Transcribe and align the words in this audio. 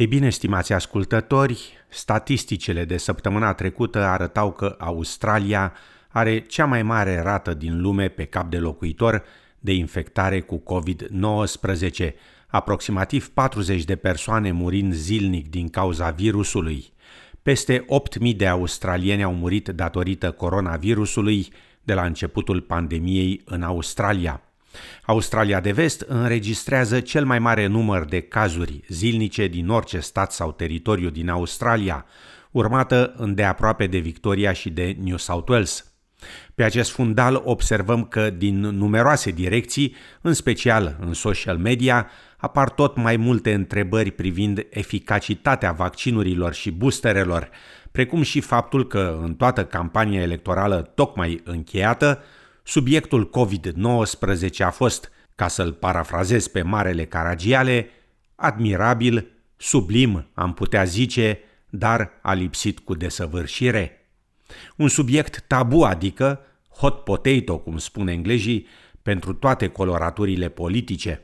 Ei 0.00 0.06
bine, 0.06 0.30
stimați 0.30 0.72
ascultători, 0.72 1.72
statisticile 1.88 2.84
de 2.84 2.96
săptămâna 2.96 3.54
trecută 3.54 4.04
arătau 4.04 4.52
că 4.52 4.76
Australia 4.78 5.72
are 6.08 6.40
cea 6.40 6.64
mai 6.64 6.82
mare 6.82 7.22
rată 7.22 7.54
din 7.54 7.80
lume 7.80 8.08
pe 8.08 8.24
cap 8.24 8.50
de 8.50 8.58
locuitor 8.58 9.24
de 9.58 9.72
infectare 9.72 10.40
cu 10.40 10.62
COVID-19, 10.62 12.10
aproximativ 12.46 13.28
40 13.28 13.84
de 13.84 13.96
persoane 13.96 14.52
murind 14.52 14.92
zilnic 14.92 15.50
din 15.50 15.68
cauza 15.68 16.10
virusului. 16.10 16.92
Peste 17.42 17.84
8.000 18.30 18.36
de 18.36 18.46
australieni 18.46 19.22
au 19.22 19.34
murit 19.34 19.68
datorită 19.68 20.30
coronavirusului 20.30 21.48
de 21.82 21.94
la 21.94 22.04
începutul 22.04 22.60
pandemiei 22.60 23.42
în 23.44 23.62
Australia. 23.62 24.42
Australia 25.02 25.60
de 25.60 25.72
Vest 25.72 26.00
înregistrează 26.00 27.00
cel 27.00 27.24
mai 27.24 27.38
mare 27.38 27.66
număr 27.66 28.04
de 28.04 28.20
cazuri 28.20 28.80
zilnice 28.88 29.46
din 29.46 29.68
orice 29.68 29.98
stat 29.98 30.32
sau 30.32 30.52
teritoriu 30.52 31.10
din 31.10 31.28
Australia, 31.28 32.06
urmată 32.50 33.14
îndeaproape 33.16 33.86
de 33.86 33.98
Victoria 33.98 34.52
și 34.52 34.70
de 34.70 34.96
New 35.00 35.16
South 35.16 35.50
Wales. 35.50 35.84
Pe 36.54 36.62
acest 36.62 36.90
fundal 36.90 37.42
observăm 37.44 38.04
că 38.04 38.30
din 38.30 38.60
numeroase 38.60 39.30
direcții, 39.30 39.94
în 40.20 40.32
special 40.32 40.96
în 41.00 41.12
social 41.12 41.58
media, 41.58 42.10
apar 42.36 42.70
tot 42.70 42.96
mai 42.96 43.16
multe 43.16 43.54
întrebări 43.54 44.10
privind 44.10 44.66
eficacitatea 44.70 45.72
vaccinurilor 45.72 46.54
și 46.54 46.70
boosterelor, 46.70 47.50
precum 47.92 48.22
și 48.22 48.40
faptul 48.40 48.86
că 48.86 49.18
în 49.22 49.34
toată 49.34 49.64
campania 49.64 50.20
electorală 50.20 50.92
tocmai 50.94 51.40
încheiată, 51.44 52.22
subiectul 52.70 53.30
COVID-19 53.30 54.58
a 54.58 54.70
fost, 54.70 55.10
ca 55.34 55.48
să-l 55.48 55.72
parafrazez 55.72 56.46
pe 56.46 56.62
Marele 56.62 57.04
Caragiale, 57.04 57.90
admirabil, 58.34 59.26
sublim, 59.56 60.26
am 60.34 60.54
putea 60.54 60.84
zice, 60.84 61.38
dar 61.70 62.10
a 62.22 62.32
lipsit 62.32 62.78
cu 62.78 62.94
desăvârșire. 62.94 64.10
Un 64.76 64.88
subiect 64.88 65.44
tabu, 65.46 65.82
adică 65.82 66.40
hot 66.68 67.04
potato, 67.04 67.58
cum 67.58 67.78
spun 67.78 68.08
englezii, 68.08 68.66
pentru 69.02 69.32
toate 69.32 69.68
coloraturile 69.68 70.48
politice. 70.48 71.22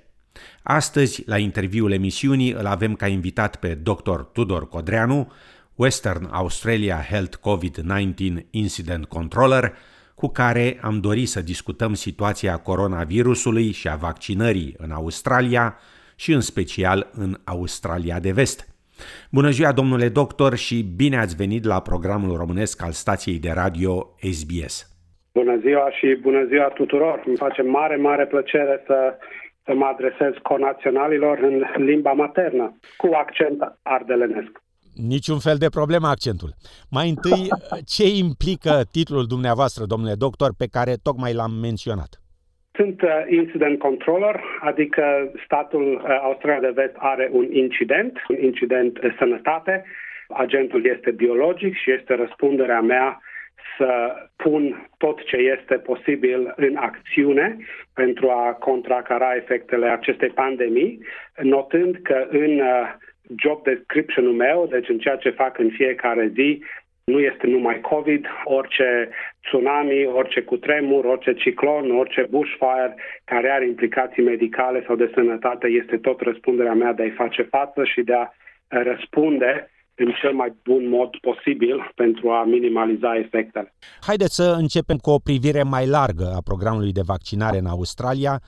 Astăzi, 0.62 1.22
la 1.26 1.38
interviul 1.38 1.92
emisiunii, 1.92 2.50
îl 2.50 2.66
avem 2.66 2.94
ca 2.94 3.06
invitat 3.06 3.56
pe 3.56 3.74
dr. 3.74 4.20
Tudor 4.20 4.68
Codreanu, 4.68 5.32
Western 5.74 6.28
Australia 6.30 7.06
Health 7.08 7.36
COVID-19 7.36 8.14
Incident 8.50 9.04
Controller, 9.04 9.76
cu 10.20 10.28
care 10.28 10.78
am 10.82 11.00
dorit 11.00 11.28
să 11.28 11.40
discutăm 11.42 11.92
situația 11.94 12.56
coronavirusului 12.56 13.72
și 13.72 13.88
a 13.88 13.94
vaccinării 13.94 14.74
în 14.78 14.90
Australia 14.90 15.76
și 16.16 16.32
în 16.32 16.40
special 16.40 17.10
în 17.12 17.32
Australia 17.44 18.18
de 18.20 18.32
Vest. 18.32 18.58
Bună 19.30 19.50
ziua, 19.50 19.72
domnule 19.72 20.08
doctor, 20.08 20.54
și 20.54 20.76
bine 20.96 21.16
ați 21.18 21.36
venit 21.36 21.64
la 21.64 21.80
programul 21.80 22.36
românesc 22.36 22.82
al 22.82 22.90
stației 22.90 23.38
de 23.38 23.50
radio 23.54 23.92
SBS. 24.32 24.74
Bună 25.32 25.56
ziua 25.56 25.90
și 25.90 26.18
bună 26.20 26.44
ziua 26.44 26.68
tuturor! 26.68 27.22
Îmi 27.26 27.36
face 27.36 27.62
mare, 27.62 27.96
mare 27.96 28.26
plăcere 28.26 28.82
să, 28.86 29.18
să 29.64 29.74
mă 29.74 29.84
adresez 29.84 30.32
conaționalilor 30.42 31.38
în 31.38 31.84
limba 31.84 32.12
maternă, 32.12 32.76
cu 32.96 33.10
accent 33.12 33.78
ardelenesc. 33.82 34.62
Niciun 34.96 35.38
fel 35.38 35.56
de 35.58 35.68
problemă 35.78 36.06
accentul. 36.06 36.50
Mai 36.90 37.08
întâi, 37.08 37.42
ce 37.94 38.04
implică 38.24 38.74
titlul 38.92 39.26
dumneavoastră, 39.26 39.84
domnule 39.84 40.14
doctor, 40.14 40.50
pe 40.58 40.68
care 40.76 40.94
tocmai 41.02 41.32
l-am 41.34 41.52
menționat? 41.52 42.10
Sunt 42.74 43.02
uh, 43.02 43.10
incident 43.28 43.78
controller, 43.78 44.40
adică 44.60 45.32
statul 45.44 45.86
uh, 45.92 46.20
Australia 46.22 46.60
de 46.60 46.72
Vest 46.80 46.94
are 46.96 47.28
un 47.32 47.46
incident, 47.52 48.12
un 48.28 48.36
incident 48.42 49.00
de 49.00 49.14
sănătate. 49.18 49.84
Agentul 50.28 50.86
este 50.86 51.10
biologic 51.10 51.76
și 51.76 51.92
este 51.92 52.14
răspunderea 52.14 52.80
mea 52.80 53.20
să 53.78 54.14
pun 54.36 54.88
tot 54.98 55.24
ce 55.24 55.36
este 55.36 55.74
posibil 55.74 56.52
în 56.56 56.76
acțiune 56.76 57.56
pentru 57.94 58.30
a 58.30 58.52
contracara 58.52 59.34
efectele 59.34 59.86
acestei 59.86 60.28
pandemii, 60.28 60.98
notând 61.42 61.96
că 62.02 62.26
în 62.30 62.58
uh, 62.58 62.94
job 63.36 63.62
description-ul 63.62 64.32
meu, 64.32 64.66
deci 64.70 64.88
în 64.88 64.98
ceea 64.98 65.16
ce 65.16 65.30
fac 65.30 65.58
în 65.58 65.70
fiecare 65.70 66.32
zi, 66.34 66.62
nu 67.04 67.18
este 67.18 67.46
numai 67.46 67.80
COVID, 67.80 68.26
orice 68.44 69.08
tsunami, 69.42 70.06
orice 70.06 70.40
cutremur, 70.40 71.04
orice 71.04 71.34
ciclon, 71.34 71.98
orice 71.98 72.26
bushfire 72.30 72.94
care 73.24 73.50
are 73.50 73.66
implicații 73.66 74.22
medicale 74.22 74.84
sau 74.86 74.96
de 74.96 75.10
sănătate, 75.14 75.66
este 75.66 75.96
tot 75.96 76.20
răspunderea 76.20 76.74
mea 76.74 76.92
de 76.92 77.02
a-i 77.02 77.20
face 77.22 77.42
față 77.42 77.84
și 77.84 78.02
de 78.02 78.14
a 78.14 78.28
răspunde 78.68 79.70
în 79.94 80.12
cel 80.20 80.32
mai 80.32 80.52
bun 80.64 80.88
mod 80.88 81.16
posibil 81.16 81.92
pentru 81.94 82.30
a 82.30 82.44
minimaliza 82.44 83.16
efectele. 83.16 83.74
Haideți 84.00 84.34
să 84.34 84.54
începem 84.58 84.96
cu 84.96 85.10
o 85.10 85.18
privire 85.18 85.62
mai 85.62 85.86
largă 85.86 86.32
a 86.36 86.40
programului 86.44 86.92
de 86.92 87.00
vaccinare 87.06 87.58
în 87.58 87.66
Australia 87.66 88.40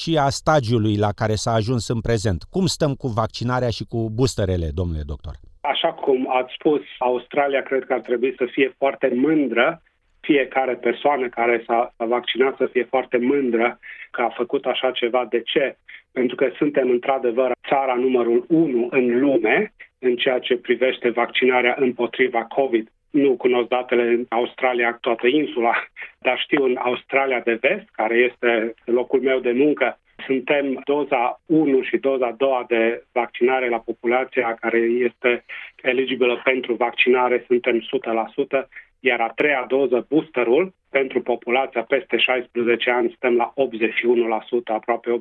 și 0.00 0.18
a 0.26 0.28
stagiului 0.28 0.96
la 0.96 1.10
care 1.20 1.34
s-a 1.34 1.52
ajuns 1.52 1.88
în 1.88 2.00
prezent. 2.00 2.40
Cum 2.54 2.66
stăm 2.66 2.92
cu 2.94 3.08
vaccinarea 3.20 3.68
și 3.76 3.84
cu 3.92 4.10
boosterele, 4.16 4.68
domnule 4.74 5.04
doctor? 5.12 5.34
Așa 5.60 5.92
cum 5.92 6.20
ați 6.38 6.52
spus, 6.58 6.80
Australia 6.98 7.62
cred 7.62 7.84
că 7.84 7.92
ar 7.92 8.00
trebui 8.00 8.34
să 8.36 8.44
fie 8.54 8.74
foarte 8.78 9.08
mândră 9.14 9.82
fiecare 10.20 10.74
persoană 10.74 11.28
care 11.28 11.64
s-a, 11.66 11.94
vaccinat 11.96 12.56
să 12.56 12.66
fie 12.66 12.84
foarte 12.84 13.18
mândră 13.18 13.78
că 14.10 14.22
a 14.22 14.28
făcut 14.28 14.64
așa 14.64 14.90
ceva. 14.90 15.26
De 15.30 15.40
ce? 15.42 15.76
Pentru 16.12 16.36
că 16.36 16.50
suntem 16.56 16.90
într-adevăr 16.90 17.52
țara 17.68 17.94
numărul 17.94 18.44
1 18.48 18.86
în 18.90 19.20
lume 19.20 19.72
în 19.98 20.16
ceea 20.16 20.38
ce 20.38 20.56
privește 20.56 21.10
vaccinarea 21.10 21.74
împotriva 21.78 22.42
COVID. 22.44 22.88
Nu 23.22 23.36
cunosc 23.36 23.68
datele 23.68 24.02
în 24.02 24.26
Australia, 24.28 24.98
toată 25.00 25.26
insula, 25.26 25.74
dar 26.26 26.38
știu 26.38 26.64
în 26.64 26.76
Australia 26.76 27.40
de 27.40 27.58
vest, 27.60 27.88
care 27.92 28.16
este 28.16 28.74
locul 28.84 29.20
meu 29.20 29.38
de 29.38 29.52
muncă, 29.52 29.98
suntem 30.26 30.80
doza 30.84 31.40
1 31.46 31.82
și 31.82 31.96
doza 31.96 32.30
2 32.30 32.64
de 32.68 33.04
vaccinare 33.12 33.68
la 33.68 33.78
populația 33.78 34.54
care 34.60 34.78
este 34.78 35.44
eligibilă 35.82 36.40
pentru 36.44 36.74
vaccinare, 36.74 37.44
suntem 37.46 37.80
100%, 37.80 38.68
iar 39.04 39.20
a 39.20 39.32
treia 39.34 39.64
doză, 39.68 40.06
boosterul, 40.08 40.74
pentru 40.90 41.20
populația 41.22 41.82
peste 41.82 42.16
16 42.16 42.90
ani, 42.90 43.08
suntem 43.08 43.36
la 43.36 43.52
81%, 43.56 44.62
aproape 44.64 45.18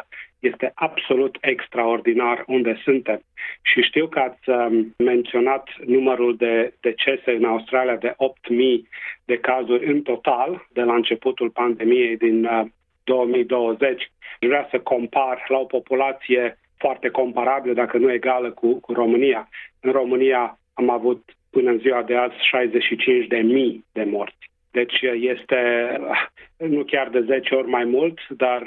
82%. 0.00 0.06
Este 0.38 0.72
absolut 0.74 1.36
extraordinar 1.40 2.44
unde 2.46 2.80
suntem. 2.82 3.20
Și 3.62 3.80
știu 3.80 4.06
că 4.08 4.18
ați 4.18 4.48
um, 4.48 4.94
menționat 4.98 5.68
numărul 5.86 6.36
de 6.36 6.74
decese 6.80 7.30
în 7.30 7.44
Australia 7.44 7.96
de 7.96 8.10
8.000 8.10 8.16
de 9.24 9.38
cazuri 9.38 9.86
în 9.86 10.02
total 10.02 10.66
de 10.72 10.82
la 10.82 10.94
începutul 10.94 11.50
pandemiei 11.50 12.16
din 12.16 12.48
2020. 13.04 14.02
Uh, 14.02 14.08
Vreau 14.40 14.66
să 14.70 14.78
compar 14.78 15.44
la 15.48 15.58
o 15.58 15.64
populație 15.64 16.58
foarte 16.76 17.08
comparabilă, 17.08 17.74
dacă 17.74 17.98
nu 17.98 18.12
egală, 18.12 18.50
cu, 18.50 18.80
cu 18.80 18.92
România. 18.92 19.48
În 19.80 19.92
România 19.92 20.58
am 20.74 20.90
avut 20.90 21.36
până 21.50 21.70
în 21.70 21.78
ziua 21.78 22.02
de 22.02 22.14
azi 22.14 22.34
65 22.50 23.26
de 23.26 23.36
mii 23.36 23.84
de 23.92 24.04
morți. 24.04 24.50
Deci 24.70 25.00
este 25.20 25.56
nu 26.56 26.84
chiar 26.84 27.08
de 27.08 27.20
10 27.20 27.54
ori 27.54 27.68
mai 27.68 27.84
mult, 27.84 28.18
dar 28.28 28.62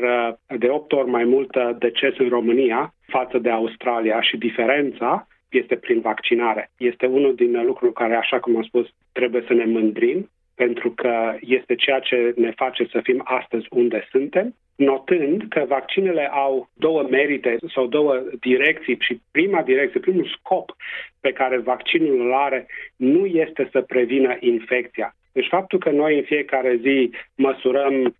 de 0.57 0.69
8 0.69 0.91
ori 0.91 1.09
mai 1.09 1.23
mult 1.23 1.57
deces 1.79 2.17
în 2.17 2.29
România 2.29 2.93
față 3.07 3.37
de 3.37 3.49
Australia 3.49 4.21
și 4.21 4.37
diferența 4.37 5.27
este 5.49 5.75
prin 5.75 5.99
vaccinare. 5.99 6.71
Este 6.77 7.05
unul 7.05 7.35
din 7.35 7.65
lucruri 7.65 7.93
care, 7.93 8.15
așa 8.15 8.39
cum 8.39 8.55
am 8.55 8.63
spus, 8.63 8.87
trebuie 9.11 9.43
să 9.47 9.53
ne 9.53 9.65
mândrim 9.65 10.29
pentru 10.55 10.91
că 10.91 11.37
este 11.41 11.75
ceea 11.75 11.99
ce 11.99 12.33
ne 12.35 12.51
face 12.51 12.87
să 12.91 12.99
fim 13.03 13.21
astăzi 13.23 13.65
unde 13.69 14.07
suntem, 14.09 14.55
notând 14.75 15.43
că 15.49 15.65
vaccinele 15.67 16.29
au 16.31 16.69
două 16.73 17.03
merite 17.03 17.57
sau 17.73 17.87
două 17.87 18.23
direcții 18.39 18.97
și 18.99 19.21
prima 19.31 19.61
direcție, 19.61 19.99
primul 19.99 20.35
scop 20.37 20.75
pe 21.19 21.31
care 21.31 21.57
vaccinul 21.57 22.21
îl 22.21 22.33
are 22.33 22.67
nu 22.95 23.25
este 23.25 23.69
să 23.71 23.81
prevină 23.81 24.37
infecția. 24.39 25.15
Deci 25.33 25.47
faptul 25.47 25.79
că 25.79 25.89
noi 25.89 26.17
în 26.17 26.23
fiecare 26.23 26.79
zi 26.81 27.11
măsurăm 27.35 28.15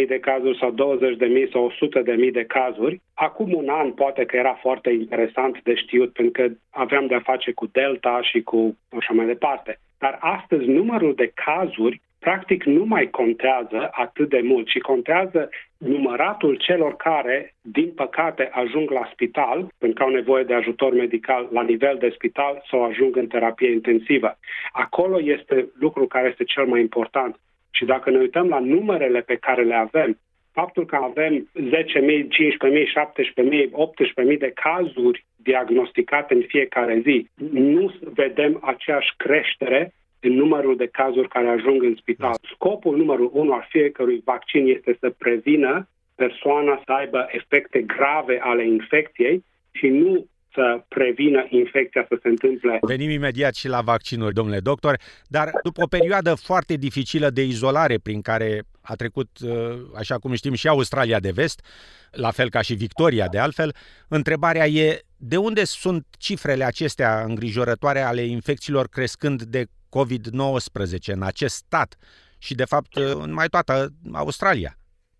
10.000 0.00 0.06
de 0.06 0.18
cazuri 0.20 0.58
sau 0.58 0.98
20.000 1.44 1.50
sau 1.52 1.72
100.000 2.26 2.32
de 2.32 2.44
cazuri, 2.44 3.00
acum 3.14 3.52
un 3.52 3.68
an 3.68 3.92
poate 3.92 4.24
că 4.24 4.36
era 4.36 4.54
foarte 4.60 4.90
interesant 4.90 5.62
de 5.62 5.74
știut 5.74 6.12
pentru 6.12 6.42
că 6.42 6.54
aveam 6.70 7.06
de-a 7.06 7.20
face 7.20 7.52
cu 7.52 7.66
Delta 7.72 8.20
și 8.22 8.42
cu 8.42 8.78
așa 8.88 9.12
mai 9.12 9.26
departe. 9.26 9.78
Dar 9.98 10.18
astăzi 10.20 10.64
numărul 10.64 11.14
de 11.14 11.32
cazuri 11.34 12.00
practic 12.26 12.64
nu 12.64 12.84
mai 12.84 13.06
contează 13.10 13.90
atât 13.92 14.28
de 14.28 14.40
mult, 14.44 14.66
ci 14.66 14.78
contează 14.78 15.48
număratul 15.78 16.54
celor 16.56 16.96
care, 16.96 17.54
din 17.60 17.90
păcate, 17.94 18.48
ajung 18.52 18.90
la 18.90 19.08
spital 19.12 19.58
pentru 19.78 19.98
că 19.98 20.02
au 20.02 20.14
nevoie 20.14 20.44
de 20.44 20.54
ajutor 20.54 20.92
medical 20.92 21.48
la 21.50 21.62
nivel 21.62 21.96
de 21.98 22.12
spital 22.14 22.62
sau 22.70 22.84
ajung 22.84 23.16
în 23.16 23.26
terapie 23.26 23.70
intensivă. 23.70 24.38
Acolo 24.72 25.20
este 25.22 25.68
lucrul 25.78 26.06
care 26.06 26.28
este 26.28 26.44
cel 26.44 26.66
mai 26.66 26.80
important. 26.80 27.36
Și 27.70 27.84
dacă 27.84 28.10
ne 28.10 28.18
uităm 28.18 28.48
la 28.48 28.58
numerele 28.58 29.20
pe 29.20 29.36
care 29.36 29.62
le 29.62 29.74
avem, 29.74 30.18
Faptul 30.52 30.86
că 30.86 30.96
avem 30.96 31.50
10.000, 31.60 31.62
15.000, 31.62 32.26
17.000, 33.44 33.70
18.000 34.32 34.38
de 34.38 34.52
cazuri 34.54 35.24
diagnosticate 35.36 36.34
în 36.34 36.44
fiecare 36.48 37.00
zi, 37.04 37.28
nu 37.50 37.94
vedem 38.14 38.60
aceeași 38.62 39.14
creștere 39.16 39.92
în 40.22 40.32
numărul 40.32 40.76
de 40.76 40.86
cazuri 40.86 41.28
care 41.28 41.48
ajung 41.48 41.82
în 41.82 41.94
spital. 42.00 42.34
Scopul 42.54 42.96
numărul 42.96 43.30
unu 43.32 43.52
al 43.52 43.66
fiecărui 43.68 44.22
vaccin 44.24 44.66
este 44.66 44.96
să 45.00 45.10
prevină 45.10 45.88
persoana 46.14 46.82
să 46.84 46.92
aibă 46.92 47.26
efecte 47.28 47.80
grave 47.80 48.38
ale 48.42 48.66
infecției 48.66 49.44
și 49.70 49.86
nu 49.86 50.26
să 50.54 50.84
prevină 50.88 51.46
infecția 51.48 52.06
să 52.08 52.18
se 52.22 52.28
întâmple. 52.28 52.78
Venim 52.80 53.10
imediat 53.10 53.54
și 53.54 53.68
la 53.68 53.80
vaccinuri, 53.80 54.34
domnule 54.34 54.60
doctor, 54.60 54.96
dar 55.26 55.50
după 55.62 55.82
o 55.82 55.86
perioadă 55.86 56.34
foarte 56.34 56.74
dificilă 56.76 57.30
de 57.30 57.42
izolare 57.42 57.98
prin 58.02 58.20
care 58.20 58.62
a 58.80 58.94
trecut, 58.94 59.28
uh, 59.44 59.50
așa 59.98 60.18
cum 60.18 60.34
știm, 60.34 60.54
și 60.54 60.68
Australia 60.68 61.20
de 61.20 61.30
Vest, 61.30 61.64
la 62.10 62.30
fel 62.30 62.50
ca 62.50 62.60
și 62.60 62.74
Victoria 62.74 63.28
de 63.28 63.38
altfel, 63.38 63.74
întrebarea 64.08 64.66
e 64.66 65.00
de 65.16 65.36
unde 65.36 65.64
sunt 65.64 66.06
cifrele 66.18 66.64
acestea 66.64 67.22
îngrijorătoare 67.26 68.00
ale 68.00 68.22
infecțiilor 68.22 68.88
crescând 68.88 69.42
de 69.42 69.64
COVID-19 69.98 71.14
în 71.14 71.22
acest 71.22 71.54
stat 71.54 71.96
și, 72.38 72.54
de 72.54 72.64
fapt, 72.64 72.96
în 72.96 73.32
mai 73.32 73.46
toată 73.46 73.88
Australia? 74.12 74.76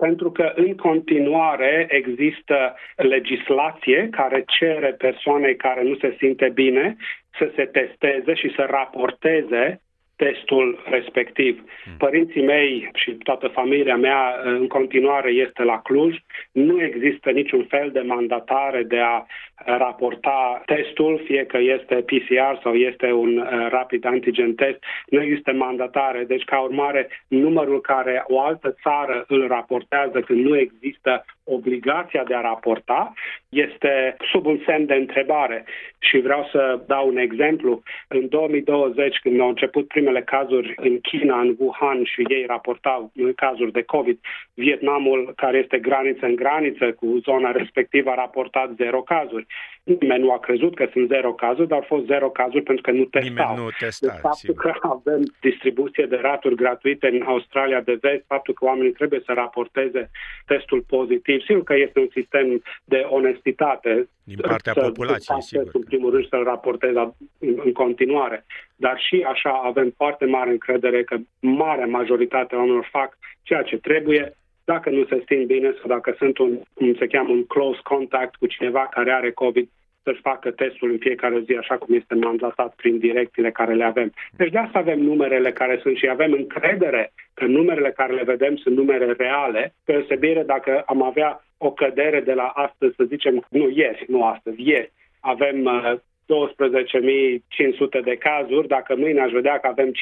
pentru 0.07 0.31
că 0.31 0.53
în 0.55 0.77
continuare 0.77 1.87
există 1.91 2.75
legislație 2.97 4.09
care 4.11 4.45
cere 4.47 4.93
persoanei 4.93 5.57
care 5.57 5.83
nu 5.83 5.97
se 5.97 6.17
simte 6.19 6.49
bine 6.49 6.97
să 7.39 7.53
se 7.57 7.65
testeze 7.65 8.35
și 8.35 8.53
să 8.57 8.67
raporteze 8.71 9.81
testul 10.17 10.83
respectiv. 10.85 11.63
Hmm. 11.85 11.97
Părinții 11.99 12.43
mei 12.43 12.91
și 12.95 13.11
toată 13.11 13.49
familia 13.49 13.97
mea 13.97 14.41
în 14.45 14.67
continuare 14.67 15.31
este 15.31 15.63
la 15.63 15.81
Cluj. 15.81 16.17
Nu 16.53 16.83
există 16.83 17.31
niciun 17.31 17.65
fel 17.69 17.91
de 17.93 18.01
mandatare 18.01 18.83
de 18.83 18.99
a 18.99 19.25
raporta 19.65 20.63
testul, 20.67 21.23
fie 21.25 21.45
că 21.47 21.59
este 21.59 21.95
PCR 21.95 22.61
sau 22.63 22.75
este 22.75 23.13
un 23.13 23.37
uh, 23.39 23.69
rapid 23.69 24.05
antigen 24.05 24.55
test. 24.55 24.79
Nu 25.07 25.23
există 25.23 25.53
mandatare. 25.53 26.25
Deci, 26.25 26.45
ca 26.45 26.61
urmare, 26.61 27.09
numărul 27.29 27.81
care 27.81 28.25
o 28.27 28.41
altă 28.41 28.77
țară 28.83 29.25
îl 29.29 29.47
raportează 29.47 30.21
când 30.21 30.45
nu 30.45 30.59
există 30.59 31.25
obligația 31.45 32.25
de 32.25 32.35
a 32.35 32.41
raporta 32.41 33.13
este 33.49 34.17
sub 34.31 34.47
un 34.47 34.61
semn 34.67 34.87
de 34.87 34.95
întrebare. 34.95 35.65
Și 35.99 36.19
vreau 36.19 36.49
să 36.53 36.81
dau 36.87 37.09
un 37.09 37.17
exemplu. 37.17 37.83
În 38.09 38.29
2020, 38.29 39.19
când 39.19 39.41
au 39.41 39.49
început 39.49 39.89
primele 39.89 40.23
cazuri 40.23 40.75
în 40.77 41.01
China, 41.01 41.41
în 41.41 41.55
Wuhan 41.59 42.05
și 42.05 42.25
ei 42.29 42.45
raportau 42.47 43.13
cazuri 43.37 43.73
de 43.73 43.83
COVID, 43.83 44.19
Vietnamul, 44.55 45.33
care 45.37 45.59
este 45.59 45.79
graniță 45.79 46.27
în 46.27 46.35
graniță 46.35 46.93
cu 46.93 47.19
zona 47.23 47.51
respectivă, 47.51 48.11
a 48.11 48.15
raportat 48.15 48.71
zero 48.77 49.01
cazuri. 49.01 49.47
Nimeni 49.85 50.23
nu 50.23 50.33
a 50.33 50.39
crezut 50.39 50.75
că 50.75 50.89
sunt 50.93 51.09
zero 51.09 51.33
cazuri, 51.33 51.69
dar 51.69 51.79
au 51.79 51.85
fost 51.89 52.07
zero 52.07 52.31
cazuri 52.31 52.63
pentru 52.63 52.83
că 52.83 52.91
nu 52.91 53.05
testau. 53.05 53.33
Nimeni 53.33 53.65
nu 53.65 53.69
testa, 53.79 54.07
deci, 54.07 54.21
faptul 54.21 54.55
sigur. 54.55 54.63
că 54.63 54.79
avem 54.81 55.35
distribuție 55.41 56.07
de 56.07 56.17
raturi 56.17 56.55
gratuite 56.55 57.07
în 57.07 57.23
Australia 57.23 57.81
de 57.81 57.99
vest, 58.01 58.25
faptul 58.27 58.55
că 58.55 58.65
oamenii 58.65 58.93
trebuie 58.93 59.23
să 59.27 59.33
raporteze 59.33 60.11
testul 60.47 60.85
pozitiv, 60.87 61.41
sigur 61.43 61.63
că 61.63 61.75
este 61.77 61.99
un 61.99 62.09
sistem 62.13 62.63
de 62.85 63.07
onestitate. 63.09 64.09
Din 64.25 64.39
partea 64.41 64.73
să, 64.73 64.81
populației, 64.81 65.43
să, 65.43 65.47
sigur. 65.47 65.71
În 65.73 65.83
primul 65.83 66.11
rând 66.11 66.29
să-l 66.29 66.45
raporteze 66.45 66.99
în, 67.39 67.61
în 67.65 67.73
continuare. 67.73 68.45
Dar 68.77 69.01
și 69.01 69.25
așa 69.29 69.51
avem 69.65 69.93
foarte 69.97 70.25
mare 70.25 70.51
încredere 70.51 71.05
că 71.05 71.17
marea 71.41 71.87
majoritate 71.87 72.55
a 72.55 72.59
oamenilor 72.59 72.89
fac 72.91 73.19
ceea 73.43 73.63
ce 73.63 73.77
trebuie, 73.77 74.37
dacă 74.65 74.91
nu 74.91 75.05
se 75.05 75.23
simt 75.27 75.47
bine 75.47 75.75
sau 75.79 75.89
dacă 75.89 76.15
sunt 76.19 76.39
un, 76.39 76.61
cum 76.75 76.95
se 76.95 77.07
cheamă, 77.07 77.31
un 77.31 77.47
close 77.47 77.81
contact 77.83 78.35
cu 78.37 78.47
cineva 78.47 78.87
care 78.91 79.13
are 79.13 79.31
COVID, 79.31 79.69
să-și 80.03 80.21
facă 80.21 80.51
testul 80.51 80.91
în 80.91 80.99
fiecare 80.99 81.41
zi, 81.41 81.55
așa 81.55 81.77
cum 81.77 81.95
este 81.95 82.15
mandatat 82.15 82.75
prin 82.75 82.99
direcțiile 82.99 83.51
care 83.51 83.75
le 83.75 83.85
avem. 83.85 84.13
Deci 84.37 84.51
de 84.51 84.59
asta 84.59 84.79
avem 84.79 85.01
numerele 85.01 85.53
care 85.53 85.79
sunt 85.83 85.97
și 85.97 86.09
avem 86.09 86.33
încredere 86.33 87.13
că 87.35 87.45
numerele 87.45 87.91
care 87.91 88.13
le 88.15 88.23
vedem 88.23 88.57
sunt 88.57 88.77
numere 88.77 89.13
reale, 89.13 89.75
pe 89.85 89.93
deosebire 89.93 90.43
dacă 90.43 90.83
am 90.87 91.03
avea 91.03 91.45
o 91.59 91.73
cădere 91.73 92.21
de 92.21 92.33
la 92.33 92.47
astăzi, 92.47 92.95
să 92.97 93.05
zicem, 93.05 93.47
nu 93.51 93.69
ieri, 93.69 94.05
nu 94.09 94.25
astăzi, 94.25 94.69
ieri, 94.69 94.93
avem 95.21 95.65
uh, 95.65 95.95
12.500 96.33 98.05
de 98.05 98.17
cazuri, 98.17 98.69
dacă 98.69 98.95
mâine 98.99 99.21
aș 99.21 99.31
vedea 99.31 99.59
că 99.59 99.67
avem 99.67 99.89
5.000, 99.89 99.93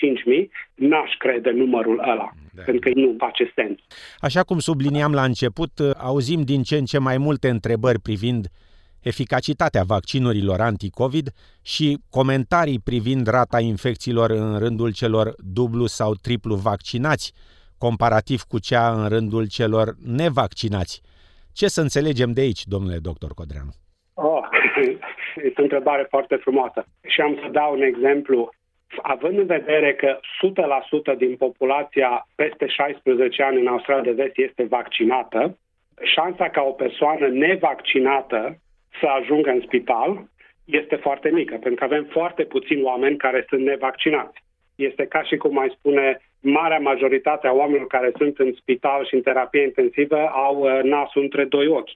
n-aș 0.75 1.11
crede 1.19 1.51
numărul 1.51 1.99
ăla, 1.99 2.31
da. 2.55 2.63
pentru 2.65 2.91
că 2.91 2.99
nu 3.01 3.15
face 3.19 3.53
sens. 3.55 3.79
Așa 4.19 4.43
cum 4.43 4.59
subliniam 4.59 5.13
la 5.13 5.25
început, 5.25 5.71
auzim 6.03 6.43
din 6.43 6.63
ce 6.63 6.77
în 6.77 6.85
ce 6.85 6.99
mai 6.99 7.19
multe 7.19 7.49
întrebări 7.49 8.01
privind 8.01 8.47
eficacitatea 9.03 9.83
vaccinurilor 9.83 10.61
anti-COVID 10.61 11.29
și 11.63 11.99
comentarii 12.11 12.81
privind 12.85 13.27
rata 13.27 13.61
infecțiilor 13.61 14.31
în 14.31 14.59
rândul 14.59 14.93
celor 14.93 15.35
dublu 15.39 15.87
sau 15.87 16.15
triplu 16.15 16.55
vaccinați, 16.55 17.33
comparativ 17.79 18.43
cu 18.43 18.59
cea 18.59 18.93
în 19.03 19.09
rândul 19.09 19.49
celor 19.49 19.95
nevaccinați. 20.07 21.03
Ce 21.53 21.67
să 21.69 21.81
înțelegem 21.81 22.33
de 22.33 22.41
aici, 22.41 22.67
domnule 22.67 22.99
doctor 22.99 23.35
Codreanu? 23.35 23.71
Oh, 24.15 24.43
este 25.35 25.61
o 25.61 25.63
întrebare 25.63 26.07
foarte 26.09 26.37
frumoasă. 26.37 26.85
Și 27.07 27.21
am 27.21 27.39
să 27.43 27.49
dau 27.51 27.75
un 27.75 27.83
exemplu. 27.83 28.51
Având 29.03 29.39
în 29.39 29.47
vedere 29.47 29.95
că 29.95 30.19
100% 31.15 31.17
din 31.17 31.37
populația 31.37 32.27
peste 32.35 32.67
16 32.67 33.43
ani 33.43 33.61
în 33.61 33.67
Australia 33.67 34.13
de 34.13 34.23
Vest 34.23 34.39
este 34.39 34.65
vaccinată, 34.65 35.59
șansa 36.03 36.49
ca 36.49 36.63
o 36.63 36.73
persoană 36.73 37.27
nevaccinată 37.27 38.57
să 39.01 39.07
ajungă 39.07 39.51
în 39.51 39.61
spital 39.61 40.29
este 40.65 40.97
foarte 40.97 41.31
mică, 41.31 41.55
pentru 41.55 41.75
că 41.75 41.85
avem 41.85 42.05
foarte 42.05 42.45
puțini 42.45 42.83
oameni 42.83 43.17
care 43.17 43.45
sunt 43.49 43.61
nevaccinați. 43.61 44.43
Este 44.75 45.07
ca 45.07 45.23
și 45.23 45.37
cum 45.37 45.53
mai 45.53 45.75
spune, 45.79 46.21
marea 46.41 46.79
majoritate 46.79 47.47
a 47.47 47.53
oamenilor 47.53 47.87
care 47.87 48.13
sunt 48.17 48.39
în 48.39 48.53
spital 48.53 49.07
și 49.07 49.15
în 49.15 49.21
terapie 49.21 49.63
intensivă 49.63 50.29
au 50.29 50.57
uh, 50.59 50.83
nasul 50.83 51.23
între 51.23 51.45
doi 51.45 51.67
ochi. 51.67 51.91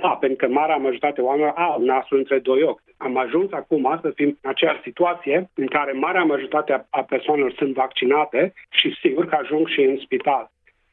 Da, 0.00 0.08
pentru 0.08 0.46
că 0.46 0.52
marea 0.52 0.76
majoritate 0.76 1.20
oamenilor 1.20 1.54
au 1.56 1.82
nasul 1.82 2.18
între 2.18 2.38
doi 2.38 2.62
ochi. 2.62 2.82
Am 2.96 3.16
ajuns 3.16 3.52
acum 3.52 3.98
să 4.02 4.10
fim 4.14 4.38
în 4.42 4.50
aceeași 4.50 4.82
situație 4.82 5.50
în 5.54 5.66
care 5.66 5.92
marea 5.92 6.22
majoritate 6.22 6.86
a 6.90 7.02
persoanelor 7.02 7.52
sunt 7.52 7.74
vaccinate 7.74 8.52
și 8.70 8.96
sigur 9.00 9.26
că 9.26 9.34
ajung 9.34 9.68
și 9.68 9.80
în 9.80 9.96
spital. 9.96 10.50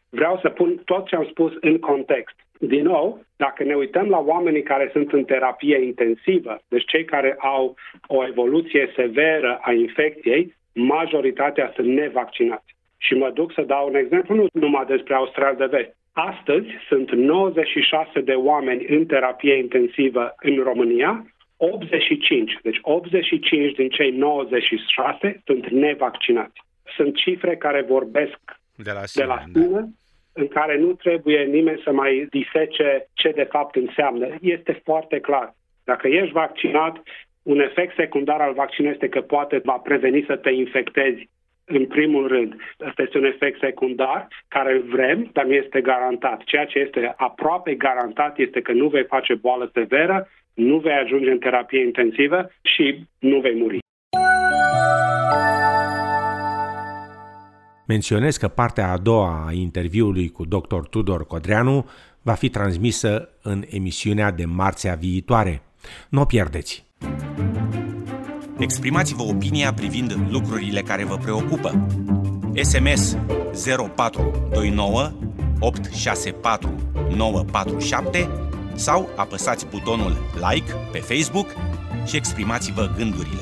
Vreau 0.10 0.40
să 0.42 0.50
pun 0.50 0.82
tot 0.86 1.08
ce 1.08 1.16
am 1.16 1.28
spus 1.30 1.54
în 1.62 1.80
context. 1.80 2.36
Din 2.60 2.84
nou, 2.84 3.22
dacă 3.36 3.64
ne 3.64 3.76
uităm 3.76 4.10
la 4.10 4.18
oamenii 4.18 4.64
care 4.64 4.90
sunt 4.92 5.12
în 5.12 5.24
terapie 5.24 5.84
intensivă, 5.84 6.60
deci 6.68 6.86
cei 6.86 7.06
care 7.06 7.36
au 7.40 7.76
o 8.08 8.26
evoluție 8.28 8.92
severă 8.96 9.60
a 9.62 9.72
infecției, 9.72 10.56
majoritatea 10.74 11.72
sunt 11.76 11.88
nevaccinați. 11.88 12.76
Și 12.98 13.14
mă 13.14 13.30
duc 13.30 13.54
să 13.54 13.62
dau 13.62 13.88
un 13.88 13.96
exemplu 13.96 14.36
nu 14.36 14.48
numai 14.52 14.86
despre 14.86 15.14
Australia 15.14 15.68
de 15.68 15.78
Vest. 15.78 15.96
Astăzi 16.20 16.68
sunt 16.88 17.12
96 17.12 18.22
de 18.22 18.34
oameni 18.34 18.86
în 18.86 19.06
terapie 19.06 19.58
intensivă 19.58 20.36
în 20.40 20.64
România, 20.64 21.26
85, 21.58 22.58
deci 22.64 22.80
85 22.82 23.76
din 23.76 23.90
cei 23.90 24.12
96 24.12 25.42
sunt 25.46 25.70
nevaccinați. 25.70 26.62
Sunt 26.96 27.16
cifre 27.16 27.56
care 27.56 27.82
vorbesc 27.82 28.40
de 28.76 28.92
la 28.92 29.06
sine, 29.06 29.26
de 29.26 29.30
la 29.30 29.44
sine 29.54 29.68
da. 29.68 29.86
în 30.34 30.48
care 30.48 30.78
nu 30.78 30.94
trebuie 30.94 31.44
nimeni 31.44 31.82
să 31.84 31.92
mai 31.92 32.28
disece 32.30 33.08
ce 33.14 33.30
de 33.30 33.48
fapt 33.52 33.76
înseamnă. 33.76 34.28
Este 34.42 34.82
foarte 34.84 35.20
clar. 35.20 35.56
Dacă 35.84 36.08
ești 36.08 36.32
vaccinat, 36.32 37.02
un 37.44 37.60
efect 37.60 37.96
secundar 37.96 38.42
al 38.42 38.54
vaccinului 38.54 38.94
este 38.94 39.10
că 39.10 39.22
poate 39.22 39.62
va 39.64 39.78
preveni 39.78 40.24
să 40.28 40.36
te 40.36 40.50
infectezi 40.50 41.30
în 41.68 41.86
primul 41.86 42.28
rând. 42.28 42.56
Asta 42.88 43.02
este 43.02 43.18
un 43.18 43.26
efect 43.26 43.60
secundar 43.60 44.28
care 44.48 44.74
îl 44.74 44.82
vrem, 44.82 45.30
dar 45.34 45.46
nu 45.46 45.54
este 45.54 45.82
garantat. 45.82 46.44
Ceea 46.44 46.66
ce 46.66 46.80
este 46.80 47.14
aproape 47.18 47.74
garantat 47.74 48.38
este 48.38 48.62
că 48.62 48.72
nu 48.72 48.88
vei 48.88 49.04
face 49.04 49.34
boală 49.34 49.70
severă, 49.74 50.28
nu 50.54 50.78
vei 50.78 50.94
ajunge 50.94 51.32
în 51.32 51.40
terapie 51.40 51.82
intensivă 51.82 52.52
și 52.62 53.04
nu 53.20 53.40
vei 53.40 53.56
muri. 53.56 53.80
Menționez 57.88 58.38
că 58.38 58.48
partea 58.48 58.92
a 58.92 58.98
doua 58.98 59.46
a 59.48 59.52
interviului 59.52 60.30
cu 60.30 60.46
dr. 60.46 60.80
Tudor 60.90 61.26
Codreanu 61.26 61.90
va 62.22 62.34
fi 62.34 62.50
transmisă 62.50 63.30
în 63.44 63.62
emisiunea 63.70 64.32
de 64.32 64.46
marțea 64.46 64.96
viitoare. 64.96 65.62
Nu 66.10 66.22
o 66.22 66.26
pierdeți! 66.26 66.86
Exprimați-vă 68.60 69.22
opinia 69.22 69.74
privind 69.74 70.18
lucrurile 70.30 70.82
care 70.82 71.04
vă 71.04 71.18
preocupă. 71.18 71.88
SMS 72.62 73.18
0429 73.96 75.12
864 75.60 76.70
947 77.16 78.30
sau 78.76 79.10
apăsați 79.16 79.66
butonul 79.66 80.18
like 80.52 80.74
pe 80.92 81.00
Facebook 81.00 81.48
și 82.06 82.16
exprimați-vă 82.16 82.94
gândurile. 82.98 83.42